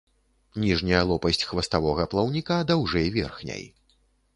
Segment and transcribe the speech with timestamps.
[0.63, 3.67] Ніжняя лопасць хваставога плаўніка даўжэй верхняй.